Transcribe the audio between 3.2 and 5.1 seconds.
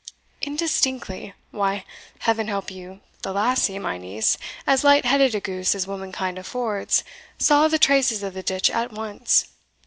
the lassie, my niece, as light